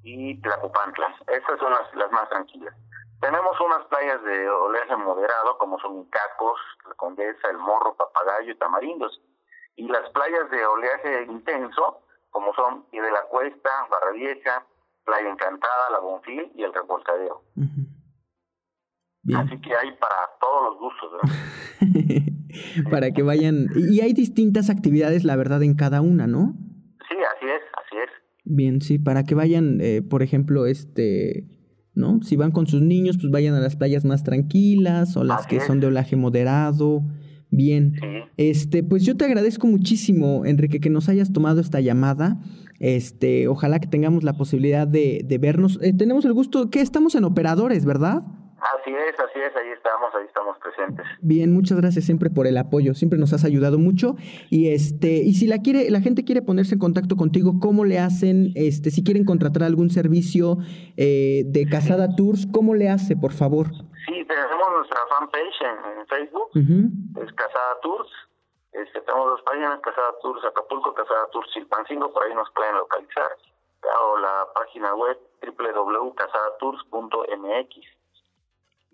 y 0.03 0.41
Tlacopantla. 0.41 1.17
Estas 1.27 1.59
son 1.59 1.73
las, 1.73 1.95
las 1.95 2.11
más 2.13 2.29
tranquilas. 2.29 2.75
Tenemos 3.21 3.59
unas 3.61 3.87
playas 3.87 4.23
de 4.23 4.49
oleaje 4.51 4.97
moderado, 4.97 5.57
como 5.59 5.79
son 5.81 5.97
Incacos, 5.97 6.61
La 6.87 6.95
Condesa, 6.95 7.49
El 7.49 7.59
Morro, 7.59 7.95
Papagayo 7.95 8.53
y 8.53 8.59
Tamarindos. 8.59 9.21
Y 9.77 9.89
las 9.89 10.09
playas 10.11 10.51
de 10.51 10.67
oleaje 10.67 11.23
intenso, 11.23 12.03
como 12.31 12.53
son 12.55 12.85
Pie 12.91 13.01
de 13.01 13.11
la 13.11 13.23
Cuesta, 13.23 13.87
Barra 13.91 14.11
Vieja, 14.11 14.67
Playa 15.05 15.29
Encantada, 15.29 15.91
La 15.91 16.01
Bonfil 16.01 16.53
y 16.55 16.65
El 16.65 16.75
Revolcadero. 16.75 17.43
Bien. 19.25 19.41
Así 19.41 19.59
que 19.61 19.71
hay 19.71 19.89
para 19.99 20.15
todos 20.41 20.63
los 20.71 20.79
gustos. 20.81 21.11
¿no? 22.85 22.91
para 22.91 23.11
que 23.11 23.23
vayan. 23.23 23.69
Y 23.75 24.01
hay 24.01 24.13
distintas 24.13 24.71
actividades, 24.71 25.25
la 25.25 25.37
verdad, 25.37 25.63
en 25.63 25.75
cada 25.75 26.01
una, 26.03 26.27
¿no? 26.27 26.55
Sí, 27.09 27.17
así 27.37 27.47
es, 27.47 27.63
así 27.73 27.97
es. 28.05 28.11
Bien, 28.45 28.81
sí, 28.83 28.99
para 28.99 29.25
que 29.25 29.35
vayan, 29.35 29.79
eh, 29.81 30.03
por 30.03 30.23
ejemplo, 30.23 30.67
este, 30.67 31.49
¿no? 31.95 32.21
Si 32.23 32.37
van 32.37 32.51
con 32.51 32.67
sus 32.67 32.83
niños, 32.83 33.17
pues 33.19 33.31
vayan 33.31 33.55
a 33.55 33.61
las 33.61 33.77
playas 33.77 34.05
más 34.05 34.25
tranquilas 34.25 35.17
o 35.17 35.25
las 35.25 35.41
Así 35.41 35.49
que 35.49 35.57
es. 35.57 35.65
son 35.65 35.81
de 35.81 35.87
olaje 35.87 36.17
moderado. 36.17 37.03
Bien. 37.51 37.95
Sí. 37.95 38.07
Este, 38.37 38.83
pues 38.83 39.05
yo 39.07 39.17
te 39.17 39.25
agradezco 39.25 39.67
muchísimo, 39.67 40.45
Enrique, 40.45 40.81
que 40.81 40.91
nos 40.91 41.09
hayas 41.09 41.33
tomado 41.33 41.61
esta 41.61 41.81
llamada. 41.81 42.41
Este, 42.81 43.49
ojalá 43.49 43.79
que 43.79 43.87
tengamos 43.87 44.23
la 44.25 44.35
posibilidad 44.35 44.87
de, 44.87 45.25
de 45.25 45.39
vernos. 45.39 45.79
Eh, 45.81 45.95
tenemos 45.97 46.25
el 46.27 46.35
gusto 46.35 46.69
que 46.69 46.81
estamos 46.81 47.15
en 47.15 47.25
operadores, 47.25 47.85
¿verdad? 47.87 48.23
Así 48.73 48.91
es, 48.95 49.19
así 49.21 49.39
es, 49.41 49.55
ahí 49.57 49.69
estamos, 49.71 50.15
ahí 50.15 50.25
estamos 50.27 50.57
presentes. 50.59 51.05
Bien, 51.21 51.53
muchas 51.53 51.79
gracias 51.79 52.07
siempre 52.07 52.31
por 52.31 52.47
el 52.47 52.57
apoyo, 52.57 52.95
siempre 52.95 53.19
nos 53.19 53.33
has 53.35 53.45
ayudado 53.45 53.79
mucho 53.79 54.17
y 54.49 54.71
este 54.71 55.19
y 55.23 55.35
si 55.35 55.47
la 55.47 55.59
quiere 55.59 55.91
la 55.91 56.01
gente 56.01 56.25
quiere 56.25 56.41
ponerse 56.41 56.73
en 56.75 56.79
contacto 56.81 57.17
contigo, 57.17 57.59
¿cómo 57.61 57.85
le 57.85 57.99
hacen? 57.99 58.53
Este, 58.55 58.91
si 58.91 59.05
quieren 59.05 59.27
contratar 59.27 59.65
algún 59.65 59.91
servicio 59.91 60.57
eh, 60.97 61.43
de 61.47 61.67
Casada 61.69 62.17
Tours, 62.17 62.47
¿cómo 62.53 62.75
le 62.75 62.89
hace, 62.89 63.17
por 63.17 63.33
favor? 63.33 63.67
Sí, 64.07 64.25
tenemos 64.27 64.69
nuestra 64.77 64.99
fanpage 65.11 65.61
en, 65.61 65.77
en 66.01 66.07
Facebook, 66.07 66.49
Ujú. 66.57 66.89
es 67.25 67.33
Casada 67.35 67.81
Tours. 67.83 68.09
Este, 68.73 69.01
tenemos 69.03 69.27
dos 69.29 69.43
páginas, 69.43 69.79
Casada 69.81 70.15
Tours 70.23 70.43
Acapulco, 70.45 70.95
Casada 70.95 71.29
Tours 71.33 71.51
Chilpancingo, 71.53 72.11
por 72.13 72.23
ahí 72.25 72.35
nos 72.35 72.49
pueden 72.55 72.77
localizar. 72.77 73.29
O 73.85 74.17
la 74.19 74.47
página 74.55 74.95
web 74.95 75.19
www.casadatours.mx. 75.43 78.04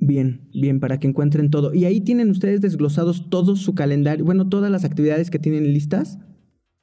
Bien, 0.02 0.48
bien, 0.54 0.80
para 0.80 0.98
que 0.98 1.06
encuentren 1.06 1.50
todo. 1.50 1.74
Y 1.74 1.84
ahí 1.84 2.00
tienen 2.02 2.30
ustedes 2.30 2.60
desglosados 2.62 3.28
todo 3.28 3.54
su 3.54 3.74
calendario, 3.74 4.24
bueno, 4.24 4.48
todas 4.48 4.70
las 4.70 4.84
actividades 4.84 5.30
que 5.30 5.38
tienen 5.38 5.64
listas. 5.64 6.18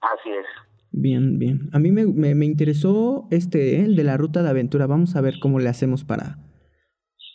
Así 0.01 0.29
es. 0.29 0.45
Bien, 0.91 1.39
bien. 1.39 1.69
A 1.74 1.79
mí 1.79 1.91
me, 1.91 2.05
me- 2.05 2.36
me 2.36 2.45
interesó 2.45 3.27
este, 3.31 3.77
¿eh? 3.77 3.86
el 3.86 3.95
de 3.95 4.03
la 4.03 4.17
ruta 4.17 4.43
de 4.43 4.50
aventura. 4.50 4.86
Vamos 4.88 5.15
a 5.15 5.21
ver 5.21 5.36
cómo 5.41 5.59
le 5.59 5.67
hacemos 5.69 6.03
para... 6.03 6.38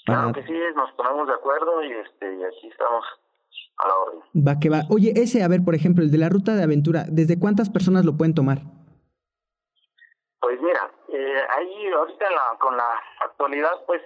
Claro 0.07 0.33
para... 0.33 0.35
que 0.35 0.47
sí, 0.47 0.53
nos 0.77 0.91
ponemos 0.93 1.27
de 1.27 1.35
acuerdo 1.35 1.83
y 1.85 1.91
este 1.93 2.27
y 2.27 2.43
aquí 2.45 2.69
estamos 2.71 3.05
a 3.79 3.89
la 3.89 3.95
orden. 3.97 4.47
Va 4.47 4.61
que 4.61 4.69
va. 4.71 4.83
Oye, 4.89 5.12
ese, 5.17 5.43
a 5.43 5.49
ver, 5.49 5.65
por 5.65 5.75
ejemplo, 5.75 6.05
el 6.05 6.11
de 6.12 6.19
la 6.19 6.29
ruta 6.29 6.55
de 6.57 6.62
aventura, 6.62 7.07
¿desde 7.11 7.39
cuántas 7.39 7.71
personas 7.71 8.05
lo 8.05 8.17
pueden 8.17 8.35
tomar? 8.35 8.62
Pues 10.41 10.59
mira, 10.61 10.91
eh, 11.12 11.41
ahí 11.57 11.93
ahorita 11.97 12.25
la- 12.31 12.59
con 12.61 12.77
la 12.77 12.85
actualidad, 13.29 13.71
pues 13.87 14.01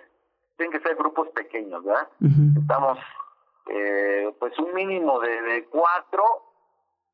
tienen 0.56 0.72
que 0.72 0.86
ser 0.86 0.96
grupos 0.96 1.28
pequeños, 1.34 1.84
¿verdad? 1.84 2.08
Estamos, 2.60 2.98
eh, 3.70 4.34
pues 4.38 4.58
un 4.58 4.72
mínimo 4.74 5.20
de, 5.20 5.42
de 5.42 5.64
cuatro 5.66 6.22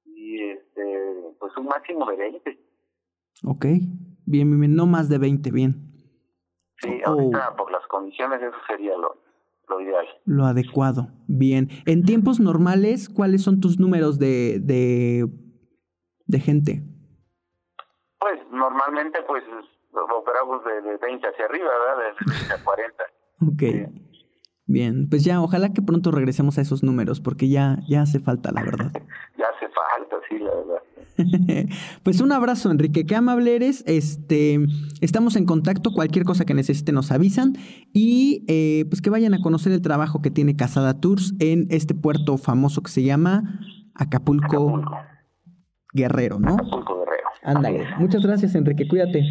y 0.04 0.42
este, 0.50 1.34
pues 1.38 1.56
un 1.56 1.66
máximo 1.66 2.06
de 2.11 2.16
veinte. 2.16 2.58
Ok. 3.44 3.64
Bien, 4.25 4.49
bien, 4.49 4.61
bien. 4.61 4.75
No 4.76 4.87
más 4.87 5.08
de 5.08 5.18
20, 5.18 5.50
bien. 5.50 5.88
Sí, 6.80 7.00
Oh. 7.06 7.11
ahorita 7.11 7.56
por 7.56 7.70
las 7.70 7.87
condiciones 7.87 8.40
eso 8.42 8.56
sería 8.66 8.96
lo, 8.96 9.16
lo 9.68 9.80
ideal. 9.80 10.06
Lo 10.25 10.44
adecuado. 10.44 11.08
Bien. 11.28 11.68
En 11.87 12.04
tiempos 12.04 12.40
normales, 12.40 13.08
¿cuáles 13.08 13.42
son 13.42 13.61
tus 13.61 13.78
números 13.78 14.18
de, 14.18 14.58
de, 14.61 15.26
de 16.26 16.40
gente? 16.40 16.82
Pues 18.18 18.40
normalmente 18.50 19.20
pues 19.26 19.42
operamos 19.92 20.64
de, 20.64 20.80
de 20.82 20.96
20 20.99 21.26
hacia 21.28 21.44
arriba, 21.44 21.68
¿verdad? 21.68 22.14
De 22.20 22.32
20 22.32 22.54
a 22.54 22.64
40. 22.64 23.04
Ok. 23.46 23.62
Bien. 24.66 25.08
Pues 25.08 25.25
ya, 25.25 25.42
ojalá 25.42 25.72
que 25.72 25.82
pronto 25.82 26.11
regresemos 26.11 26.58
a 26.58 26.62
esos 26.62 26.82
números, 26.82 27.20
porque 27.20 27.49
ya, 27.49 27.80
ya 27.88 28.02
hace 28.02 28.20
falta, 28.20 28.52
la 28.52 28.62
verdad. 28.62 28.92
Ya 29.38 29.46
hace 29.56 29.66
falta, 29.68 30.16
sí, 30.28 30.38
la 30.38 30.54
verdad. 30.54 31.68
pues 32.02 32.20
un 32.20 32.32
abrazo, 32.32 32.70
Enrique. 32.70 33.06
Qué 33.06 33.16
amable 33.16 33.56
eres. 33.56 33.82
Este, 33.87 34.61
estamos 35.00 35.37
en 35.37 35.46
contacto. 35.46 35.92
Cualquier 35.92 36.25
cosa 36.25 36.44
que 36.44 36.54
necesiten 36.54 36.94
nos 36.94 37.11
avisan. 37.11 37.54
Y 37.92 38.44
eh, 38.49 38.87
pues 38.88 39.02
que 39.02 39.11
vayan 39.11 39.34
a 39.34 39.40
conocer 39.40 39.72
el 39.72 39.82
trabajo 39.82 40.22
que 40.22 40.30
tiene 40.30 40.56
Casada 40.56 41.00
Tours 41.00 41.34
en 41.40 41.66
este 41.70 41.94
puerto 41.94 42.38
famoso 42.38 42.82
que 42.82 42.90
se 42.90 43.02
llama 43.02 43.61
Acapulco, 43.94 44.46
Acapulco, 44.46 44.96
Guerrero, 45.92 46.38
¿no? 46.38 46.54
Acapulco 46.54 46.99
Guerrero. 47.00 47.28
Ándale. 47.42 47.87
Muchas 47.99 48.22
gracias, 48.22 48.54
Enrique. 48.54 48.87
Cuídate. 48.87 49.25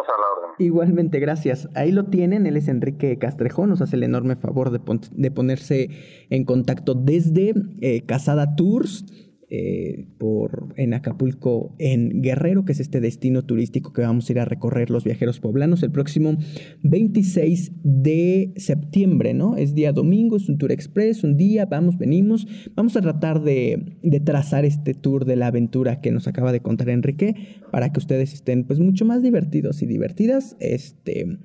A. 0.00 0.62
Igualmente, 0.62 1.18
gracias. 1.20 1.68
Ahí 1.74 1.92
lo 1.92 2.04
tienen, 2.06 2.46
él 2.46 2.56
es 2.56 2.68
Enrique 2.68 3.18
Castrejón, 3.18 3.68
nos 3.70 3.80
hace 3.82 3.96
el 3.96 4.02
enorme 4.02 4.36
favor 4.36 4.70
de, 4.70 4.78
pon- 4.78 5.00
de 5.12 5.30
ponerse 5.30 5.90
en 6.30 6.44
contacto 6.44 6.94
desde 6.94 7.52
eh, 7.80 8.02
Casada 8.06 8.56
Tours 8.56 9.04
eh, 9.48 10.06
por, 10.18 10.74
en 10.76 10.92
Acapulco, 10.92 11.74
en 11.78 12.20
Guerrero, 12.20 12.64
que 12.64 12.72
es 12.72 12.80
este 12.80 13.00
destino 13.00 13.44
turístico 13.44 13.92
que 13.92 14.02
vamos 14.02 14.28
a 14.28 14.32
ir 14.32 14.40
a 14.40 14.44
recorrer 14.44 14.90
los 14.90 15.04
viajeros 15.04 15.38
poblanos 15.38 15.84
el 15.84 15.92
próximo 15.92 16.36
26 16.82 17.72
de 17.84 18.52
septiembre, 18.56 19.34
¿no? 19.34 19.56
Es 19.56 19.74
día 19.74 19.92
domingo, 19.92 20.36
es 20.36 20.48
un 20.48 20.58
tour 20.58 20.72
express, 20.72 21.22
un 21.22 21.36
día, 21.36 21.66
vamos, 21.66 21.96
venimos. 21.96 22.46
Vamos 22.74 22.96
a 22.96 23.00
tratar 23.02 23.42
de, 23.42 23.98
de 24.02 24.20
trazar 24.20 24.64
este 24.64 24.94
tour 24.94 25.24
de 25.24 25.36
la 25.36 25.46
aventura 25.46 26.00
que 26.00 26.10
nos 26.10 26.26
acaba 26.26 26.50
de 26.50 26.60
contar 26.60 26.88
Enrique 26.88 27.34
para 27.70 27.92
que 27.92 27.98
ustedes 27.98 28.32
estén 28.32 28.64
pues 28.64 28.80
mucho 28.80 29.04
más 29.04 29.22
divertidos 29.22 29.82
y 29.82 29.86
divertidas, 29.86 30.56
este, 30.60 31.38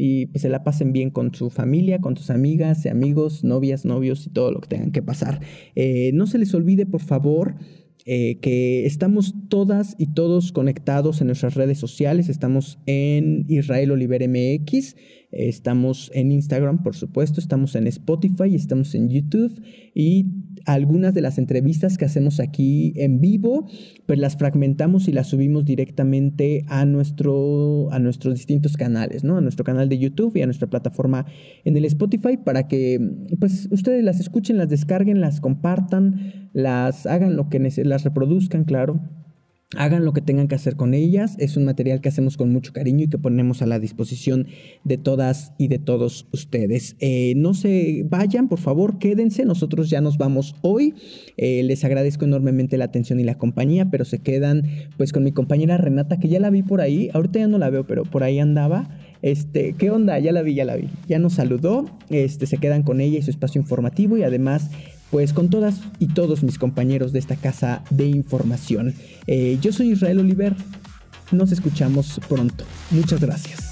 y 0.00 0.26
pues 0.26 0.42
se 0.42 0.48
la 0.48 0.62
pasen 0.62 0.92
bien 0.92 1.10
con 1.10 1.34
su 1.34 1.50
familia, 1.50 2.00
con 2.00 2.16
sus 2.16 2.30
amigas, 2.30 2.86
amigos, 2.86 3.42
novias, 3.42 3.84
novios 3.84 4.24
y 4.28 4.30
todo 4.30 4.52
lo 4.52 4.60
que 4.60 4.68
tengan 4.68 4.92
que 4.92 5.02
pasar. 5.02 5.40
Eh, 5.74 6.12
no 6.14 6.28
se 6.28 6.38
les 6.38 6.54
olvide, 6.54 6.86
por 6.86 7.00
favor, 7.00 7.56
eh, 8.06 8.38
que 8.40 8.86
estamos 8.86 9.34
todas 9.48 9.96
y 9.98 10.14
todos 10.14 10.52
conectados 10.52 11.20
en 11.20 11.26
nuestras 11.26 11.56
redes 11.56 11.78
sociales. 11.78 12.28
Estamos 12.28 12.78
en 12.86 13.44
Israel 13.48 13.90
Oliver 13.90 14.22
MX, 14.28 14.94
estamos 15.32 16.12
en 16.14 16.30
Instagram, 16.30 16.84
por 16.84 16.94
supuesto, 16.94 17.40
estamos 17.40 17.74
en 17.74 17.88
Spotify, 17.88 18.54
estamos 18.54 18.94
en 18.94 19.08
YouTube 19.08 19.60
y 19.94 20.26
algunas 20.68 21.14
de 21.14 21.22
las 21.22 21.38
entrevistas 21.38 21.96
que 21.96 22.04
hacemos 22.04 22.40
aquí 22.40 22.92
en 22.96 23.20
vivo, 23.20 23.66
pues 24.06 24.18
las 24.18 24.36
fragmentamos 24.36 25.08
y 25.08 25.12
las 25.12 25.28
subimos 25.28 25.64
directamente 25.64 26.64
a, 26.68 26.84
nuestro, 26.84 27.90
a 27.90 27.98
nuestros 27.98 28.34
distintos 28.34 28.76
canales, 28.76 29.24
¿no? 29.24 29.38
A 29.38 29.40
nuestro 29.40 29.64
canal 29.64 29.88
de 29.88 29.98
YouTube 29.98 30.36
y 30.36 30.42
a 30.42 30.46
nuestra 30.46 30.68
plataforma 30.68 31.24
en 31.64 31.76
el 31.76 31.86
Spotify 31.86 32.36
para 32.36 32.68
que 32.68 33.00
pues 33.40 33.68
ustedes 33.70 34.04
las 34.04 34.20
escuchen, 34.20 34.58
las 34.58 34.68
descarguen, 34.68 35.22
las 35.22 35.40
compartan, 35.40 36.50
las 36.52 37.06
hagan 37.06 37.34
lo 37.34 37.48
que 37.48 37.58
las 37.84 38.04
reproduzcan, 38.04 38.64
claro. 38.64 39.00
Hagan 39.76 40.06
lo 40.06 40.14
que 40.14 40.22
tengan 40.22 40.48
que 40.48 40.54
hacer 40.54 40.76
con 40.76 40.94
ellas. 40.94 41.36
Es 41.38 41.58
un 41.58 41.66
material 41.66 42.00
que 42.00 42.08
hacemos 42.08 42.38
con 42.38 42.50
mucho 42.50 42.72
cariño 42.72 43.04
y 43.04 43.08
que 43.08 43.18
ponemos 43.18 43.60
a 43.60 43.66
la 43.66 43.78
disposición 43.78 44.46
de 44.84 44.96
todas 44.96 45.52
y 45.58 45.68
de 45.68 45.78
todos 45.78 46.26
ustedes. 46.32 46.96
Eh, 47.00 47.34
no 47.36 47.52
se 47.52 48.06
vayan, 48.08 48.48
por 48.48 48.60
favor, 48.60 48.98
quédense. 48.98 49.44
Nosotros 49.44 49.90
ya 49.90 50.00
nos 50.00 50.16
vamos 50.16 50.56
hoy. 50.62 50.94
Eh, 51.36 51.62
les 51.64 51.84
agradezco 51.84 52.24
enormemente 52.24 52.78
la 52.78 52.86
atención 52.86 53.20
y 53.20 53.24
la 53.24 53.36
compañía, 53.36 53.90
pero 53.90 54.06
se 54.06 54.20
quedan 54.20 54.62
pues 54.96 55.12
con 55.12 55.22
mi 55.22 55.32
compañera 55.32 55.76
Renata, 55.76 56.18
que 56.18 56.28
ya 56.28 56.40
la 56.40 56.48
vi 56.48 56.62
por 56.62 56.80
ahí. 56.80 57.10
Ahorita 57.12 57.40
ya 57.40 57.46
no 57.46 57.58
la 57.58 57.68
veo, 57.68 57.86
pero 57.86 58.04
por 58.04 58.22
ahí 58.22 58.38
andaba. 58.38 58.88
Este, 59.20 59.74
¿qué 59.76 59.90
onda? 59.90 60.18
Ya 60.18 60.32
la 60.32 60.40
vi, 60.40 60.54
ya 60.54 60.64
la 60.64 60.76
vi. 60.76 60.88
Ya 61.08 61.18
nos 61.18 61.34
saludó. 61.34 61.84
Este, 62.08 62.46
se 62.46 62.56
quedan 62.56 62.84
con 62.84 63.02
ella 63.02 63.18
y 63.18 63.22
su 63.22 63.30
espacio 63.30 63.60
informativo 63.60 64.16
y 64.16 64.22
además 64.22 64.70
pues 65.10 65.32
con 65.32 65.50
todas 65.50 65.80
y 65.98 66.08
todos 66.08 66.42
mis 66.42 66.58
compañeros 66.58 67.12
de 67.12 67.18
esta 67.18 67.36
casa 67.36 67.82
de 67.90 68.06
información. 68.06 68.94
Eh, 69.26 69.58
yo 69.60 69.72
soy 69.72 69.90
Israel 69.92 70.20
Oliver, 70.20 70.54
nos 71.32 71.52
escuchamos 71.52 72.20
pronto. 72.28 72.64
Muchas 72.90 73.20
gracias. 73.20 73.67